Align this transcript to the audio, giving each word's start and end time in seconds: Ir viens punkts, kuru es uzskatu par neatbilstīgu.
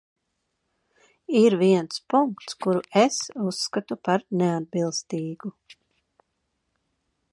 Ir 1.41 1.55
viens 1.59 1.99
punkts, 2.13 2.57
kuru 2.65 2.81
es 3.03 3.19
uzskatu 3.49 3.99
par 4.09 4.25
neatbilstīgu. 4.41 5.53